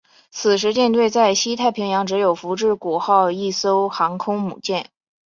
[0.31, 4.89] 此时舰队在西太平洋只有福治谷号一艘航空母舰。